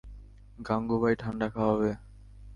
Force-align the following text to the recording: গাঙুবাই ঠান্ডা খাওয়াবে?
গাঙুবাই 0.59 1.15
ঠান্ডা 1.21 1.47
খাওয়াবে? 1.49 1.91